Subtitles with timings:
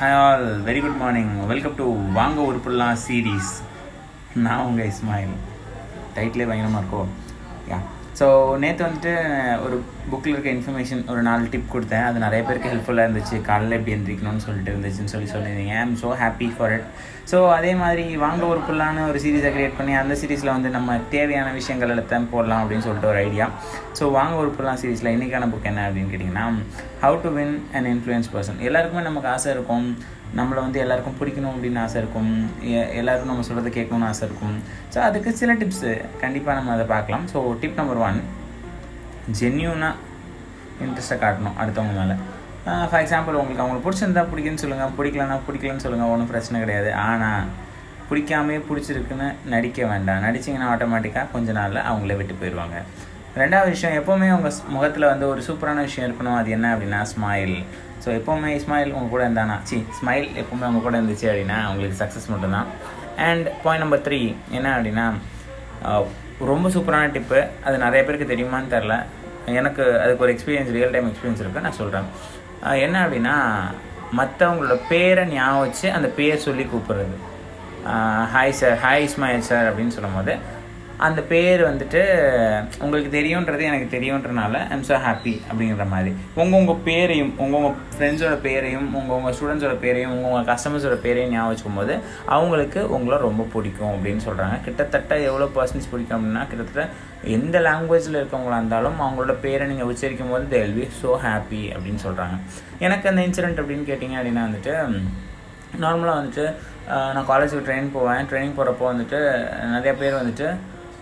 [0.00, 3.52] Hi all very good morning welcome to வாங்க உருப்பிடலாம் series
[4.44, 5.32] நான் உங்கள் இஸ்மாயில்
[6.14, 7.08] டைட்டிலே பயங்கரமாக இருக்கும்.
[7.70, 7.78] யா
[8.18, 8.26] ஸோ
[8.62, 9.12] நேற்று வந்துட்டு
[9.64, 9.76] ஒரு
[10.10, 12.06] புக்கில் இருக்க இன்ஃபர்மேஷன் ஒரு நாலு டிப் கொடுத்தேன்.
[12.08, 13.36] அது நிறைய பேருக்கு ஹெல்ப்ஃபுல்லாக இருந்துச்சு.
[13.48, 15.74] காலையில் எப்படி எந்திரிக்கணும்னு சொல்லிட்டு இருந்துச்சுன்னு சொல்லி சொல்லியிருந்தீங்க.
[15.76, 16.88] I am so happy for it
[17.32, 21.92] so அதே மாதிரி வாங்க உருப்புலான்னு ஒரு சீரீஸை க்ரியேட் பண்ணி அந்த சீரீஸில் வந்து நம்ம தேவையான விஷயங்கள்
[21.94, 23.48] எல்லாத்தையும் போடலாம் அப்படின்னு சொல்லிட்டு ஒரு ஐடியா
[23.98, 26.46] ஸோ வாங்க உருப்புலாம் சீரீஸில் இன்றைக்கான புக் என்ன அப்படின்னு கேட்டிங்கன்னா
[27.04, 29.88] how to win and influence person எல்லாருக்குமே நமக்கு ஆசை இருக்கும்.
[30.36, 32.50] நம்மளை வந்து எல்லாருக்கும் பிடிக்கணும் அப்படின்னு ஆசை இருக்கும்.
[32.62, 34.62] எ- எல்லாருக்கும் நம்ம சொல்கிறத கேட்கணும்னு ஆசை இருக்கும்.
[34.94, 37.24] ஸோ அதுக்கு சில டிப்ஸு கண்டிப்பாக நம்ம அதை பார்க்கலாம்.
[37.32, 38.22] ஸோ டிப் நம்பர் ஒன்
[39.40, 39.94] ஜென்யூனாக
[40.82, 42.12] இன்ட்ரெஸ்ட்டை காட்டணும் அடுத்தவங்க மேலே.
[42.64, 46.94] ஃபார் எக்ஸாம்பிள் உங்களுக்கு அவங்களுக்கு பிடிச்சிருந்தா பிடிக்குன்னு சொல்லுங்கள் பிடிக்கலன்னா பிடிக்கலன்னு சொல்லுங்கள் ஒன்றும் பிரச்சனை கிடையாது.
[46.94, 47.44] ஆனால்
[48.10, 50.22] பிடிக்காமே பிடிச்சிருக்குன்னு நடிக்க வேண்டாம்.
[50.22, 52.82] நடிச்சிங்கன்னா ஆட்டோமேட்டிக்காக கொஞ்ச நாளில் அவங்களே விட்டு போயிடுவாங்க
[53.40, 56.38] ரெண்டாவது விஷயம் எப்போவுமே உங்கள் முகத்தில் வந்து ஒரு சூப்பரான விஷயம் இருக்கணும்.
[56.40, 57.56] அது என்ன அப்படின்னா ஸ்மைல்
[58.04, 62.30] ஸோ எப்போவுமே ஸ்மைல் உங்கள் கூட இருந்தானா சி ஸ்மைல் எப்போவுமே உங்கள் கூட இருந்துச்சு அப்படின்னா உங்களுக்கு சக்ஸஸ்
[62.32, 62.68] மட்டும்தான்.
[63.28, 64.20] அண்ட் பாயிண்ட் நம்பர் த்ரீ
[64.58, 65.06] என்ன அப்படின்னா
[66.52, 68.96] ரொம்ப சூப்பரான டிப்பு அது நிறைய பேருக்கு தெரியுமான்னு தெரில
[69.60, 72.08] எனக்கு அதுக்கு ஒரு எக்ஸ்பீரியன்ஸ் ரியல் டைம் எக்ஸ்பீரியன்ஸ் இருக்குது நான் சொல்கிறேன்
[72.86, 73.36] என்ன அப்படின்னா
[74.18, 77.16] மற்றவங்களோட பேரை ஞாபகம் வச்சு அந்த பேர் சொல்லி கூப்பிட்றது.
[78.34, 80.32] Hi sir hi Ismail sir அப்படின்னு சொல்லும்போது
[81.06, 82.00] அந்த பேர் வந்துட்டு
[82.80, 86.10] உங்களுக்கு தெரியுன்றது எனக்கு தெரியுன்றனால ஐம் ஸோ ஹாப்பி அப்படிங்கிற மாதிரி.
[86.34, 91.30] உங்கள் உங்கள் பேரையும் உங்கள் உங்கள் ஃப்ரெண்ட்ஸோட பேரையும் உங்கள் உங்கள் ஸ்டூடெண்ட்ஸோட பேரையும் உங்கள் உங்கள் கஸ்டமர்ஸோட பேரையும்
[91.30, 91.94] ஞாபகம் வச்சுக்கும் போது
[92.26, 96.86] அவங்களுக்கு உங்களை ரொம்ப பிடிக்கும் அப்படின்னு சொல்கிறாங்க கிட்டத்தட்ட எவ்வளோ பர்சன்ஸ் பிடிக்கும் அப்படின்னா கிட்டத்தட்ட
[97.36, 102.02] எந்த லாங்குவேஜில் இருக்கவங்களா இருந்தாலும் அவங்களோட பேரை நீங்கள் உச்சரிக்கும் போது they will be so happy அப்படின்னு
[102.04, 102.36] சொல்கிறாங்க
[102.78, 104.74] எனக்கு அந்த இன்சிடென்ட் அப்படின்னு கேட்டிங்க அப்படின்னா வந்துட்டு
[105.80, 106.44] நார்மலாக வந்துட்டு
[107.14, 108.26] நான் காலேஜுக்கு ட்ரெயின் போவேன்.
[108.30, 109.18] ட்ரெயினிங் போகிறப்போ வந்துட்டு
[109.72, 110.46] நிறைய பேர் வந்துட்டு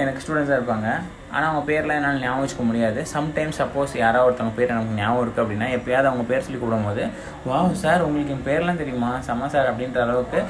[0.00, 0.88] எனக்கு ஸ்டூடெண்ட்ஸாக இருப்பாங்க.
[1.34, 3.00] ஆனால் அவங்க பேர்லாம் என்னால் ஞாபகம் வச்சுக்க முடியாது.
[3.12, 7.04] சம்டைம்ஸ் சப்போஸ் யாராவது ஒருத்தவங்க பேர் எனக்கு ஞாபகம் இருக்குது அப்படின்னா எப்பயாவது அவங்க பேர் சொல்லி கூப்பிடும்போது
[7.50, 9.10] வாவ் சார் உங்களுக்கு என் பேர்லாம் தெரியுமா?
[9.28, 10.40] செம்ம சார் அப்படின்ற அளவுக்கு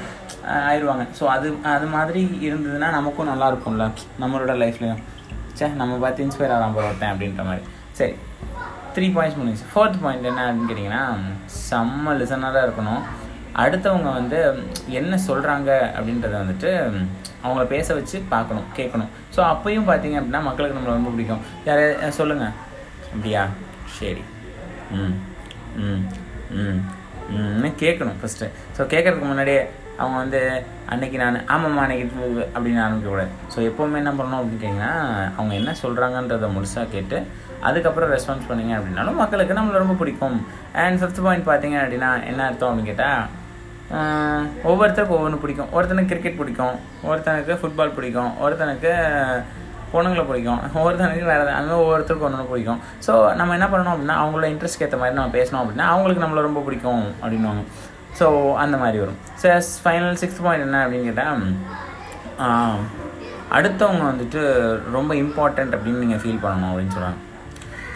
[0.71, 1.05] ஆயிடுவாங்க.
[1.19, 3.87] ஸோ அது அது மாதிரி இருந்ததுன்னா நமக்கும் நல்லா இருக்கும்ல.
[4.23, 5.01] நம்மளோட லைஃப்லையும்
[5.59, 7.65] சே நம்ம பார்த்து இன்ஸ்பயர் ஆகலாம் போல ஒருத்தன் அப்படின்ற மாதிரி.
[8.01, 8.15] சரி.
[8.95, 11.03] த்ரீ பாயிண்ட்ஸ் முடிஞ்சு ஃபோர்த் பாயிண்ட் என்ன அப்படின்னு கேட்டிங்கன்னா
[11.69, 13.03] செம்ம லிசனராக இருக்கணும்.
[13.55, 14.37] அடுத்தவங்க வந்து
[14.87, 16.69] என்ன சொல்கிறாங்க அப்படின்றத வந்துட்டு
[17.43, 19.09] அவங்கள பேச வச்சு பார்க்கணும் கேட்கணும்.
[19.35, 21.41] ஸோ அப்பயும் பார்த்தீங்க அப்படின்னா மக்களுக்கு நம்மளை ரொம்ப பிடிக்கும்.
[21.65, 22.53] யார் சொல்லுங்கள்
[23.13, 23.47] அப்படியா?
[23.99, 24.23] சரி.
[24.91, 25.15] ம்.
[25.75, 26.01] ம்.
[26.51, 26.81] ம்.
[27.31, 28.45] ம்னு கேட்கணும் ஃபஸ்ட்டு
[28.77, 32.05] ஸோ கேட்கறதுக்கு முன்னாடியே அவங்க வந்து அன்னைக்கு நான் ஆமாம்மா அன்னைக்கு
[32.55, 34.93] அப்படின்னு ஆரம்பிக்கக்கூடாது ஸோ எப்போவுமே என்ன பண்ணணும் அப்படின்னு கேட்டிங்கன்னா
[35.37, 37.17] அவங்க என்ன சொல்கிறாங்கன்றத முழுசாக கேட்டு
[37.61, 40.45] அதுக்கப்புறம் ரெஸ்பான்ஸ் பண்ணிங்க அப்படின்னாலும் மக்களுக்கு நம்மளை ரொம்ப பிடிக்கும்.
[40.73, 43.21] அண்ட் ஃபிஃப்த் பாயிண்ட் பார்த்தீங்க அப்படின்னா என்ன அர்த்தம் அப்படின்னு கேட்டால்
[44.69, 45.71] ஒவ்வொருத்தருக்கும் ஒவ்வொன்று பிடிக்கும்.
[45.77, 46.75] ஒருத்தனுக்கு கிரிக்கெட் பிடிக்கும்.
[47.09, 48.31] ஒருத்தனுக்கு ஃபுட்பால் பிடிக்கும்.
[48.43, 48.91] ஒருத்தனுக்கு
[49.93, 50.61] பொண்ணுங்களை பிடிக்கும்.
[50.83, 52.81] ஒருத்தனுக்கு வேறு அந்த மாதிரி ஒவ்வொருத்தருக்கும் ஒன்று பிடிக்கும்.
[53.07, 56.61] ஸோ நம்ம என்ன பண்ணணும் அப்படின்னா அவங்களோட இன்ட்ரெஸ்ட்க்கு ஏற்ற மாதிரி நம்ம பேசணும் அப்படின்னா அவங்களுக்கு நம்மளை ரொம்ப
[56.67, 57.63] பிடிக்கும் அப்படின்னுவாங்க.
[58.19, 58.27] ஸோ
[58.63, 59.19] அந்த மாதிரி வரும்.
[59.41, 61.43] ஸோ ஃபைனல் சிக்ஸ்த் பாயிண்ட் என்ன அப்படின்னு கேட்டால்
[63.57, 64.41] அடுத்தவங்க வந்துட்டு
[64.97, 67.19] ரொம்ப இம்பார்ட்டண்ட் அப்படின்னு நீங்கள் ஃபீல் பண்ணணும் அப்படின்னு சொல்கிறாங்க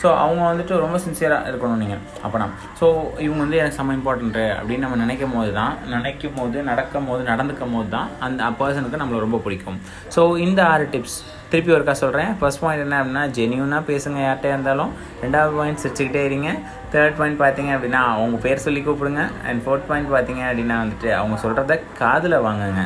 [0.05, 2.45] ஸோ அவங்க வந்துட்டு ரொம்ப சின்சியராக இருக்கணும் நீங்கள் அப்போனா.
[2.79, 2.85] ஸோ
[3.25, 7.73] இவங்க வந்து எனக்கு செம்ம இம்பார்ட்டண்ட்டு அப்படின்னு நம்ம நினைக்கும் போது தான் நினைக்கும் போது நடக்கும் போது நடந்துக்கும்
[7.75, 9.77] போது தான் அந்த பர்சனுக்கு நம்மளை ரொம்ப பிடிக்கும்.
[10.15, 11.17] ஸோ இந்த ஆறு டிப்ஸ்
[11.55, 14.91] திருப்பி ஒருக்கா சொல்கிறேன் ஃபர்ஸ்ட் பாயிண்ட் என்ன அப்படின்னா ஜெனியூனாக பேசுங்க யார்கிட்ட இருந்தாலும்.
[15.23, 16.49] ரெண்டாவது பாயிண்ட் சிரிச்சுக்கிட்டே இருங்க.
[16.93, 19.23] தேர்ட் பாயிண்ட் பார்த்தீங்க அப்படின்னா அவங்க பேர் சொல்லி கூப்பிடுங்க.
[19.47, 22.83] அண்ட் ஃபோர்த் பாயிண்ட் பார்த்தீங்க அப்படின்னா வந்துட்டு அவங்க சொல்கிறத காதில் வாங்குங்க.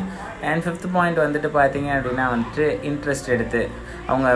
[0.49, 3.61] அண்ட் ஃபிஃப்த் பாயிண்ட் வந்துட்டு பார்த்தீங்க அப்படின்னா வந்துட்டு இன்ட்ரெஸ்ட் எடுத்து.
[4.11, 4.27] அவங்க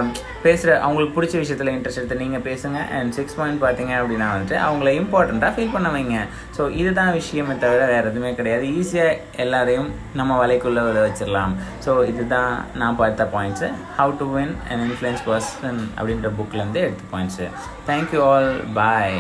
[0.45, 2.79] பேசுகிற அவங்களுக்கு பிடிச்ச விஷயத்தில் இன்ட்ரெஸ்ட் எடுத்து நீங்கள் பேசுங்க.
[2.97, 6.17] அண்ட் சிக்ஸ் பாயிண்ட் பார்த்தீங்க அப்படின்னா வந்துட்டு அவங்கள இம்பார்ட்டண்ட்டாக ஃபீல் பண்ண வைங்க.
[6.57, 8.65] ஸோ இதுதான் விஷயமே தவிர வேறு எதுவுமே கிடையாது.
[8.81, 9.89] ஈஸியாக எல்லாரையும்
[10.21, 11.55] நம்ம வலைக்குள்ளே வச்சிடலாம்.
[11.85, 12.51] ஸோ இதுதான்
[12.81, 17.47] நான் பார்த்த points how to to win and influence person அப்படின்ற புக்லேருந்து எடுத்த பாயிண்ட்ஸு
[17.87, 19.17] தேங்க்யூ ஆல் பாய்